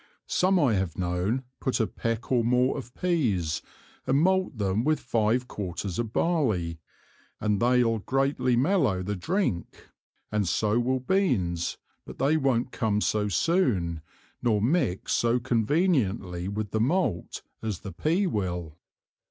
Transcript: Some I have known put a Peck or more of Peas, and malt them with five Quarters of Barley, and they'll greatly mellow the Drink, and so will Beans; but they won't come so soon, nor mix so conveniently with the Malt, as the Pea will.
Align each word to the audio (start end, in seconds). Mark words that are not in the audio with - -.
Some 0.25 0.59
I 0.59 0.73
have 0.73 0.97
known 0.97 1.43
put 1.59 1.79
a 1.79 1.85
Peck 1.85 2.31
or 2.31 2.43
more 2.43 2.75
of 2.75 2.91
Peas, 2.95 3.61
and 4.07 4.19
malt 4.19 4.57
them 4.57 4.83
with 4.83 4.99
five 4.99 5.47
Quarters 5.47 5.99
of 5.99 6.11
Barley, 6.11 6.79
and 7.39 7.61
they'll 7.61 7.99
greatly 7.99 8.55
mellow 8.55 9.03
the 9.03 9.15
Drink, 9.15 9.89
and 10.31 10.47
so 10.47 10.79
will 10.79 11.01
Beans; 11.01 11.77
but 12.03 12.17
they 12.17 12.35
won't 12.35 12.71
come 12.71 12.99
so 12.99 13.27
soon, 13.27 14.01
nor 14.41 14.59
mix 14.59 15.13
so 15.13 15.39
conveniently 15.39 16.47
with 16.47 16.71
the 16.71 16.81
Malt, 16.81 17.43
as 17.61 17.81
the 17.81 17.91
Pea 17.93 18.25
will. 18.25 18.79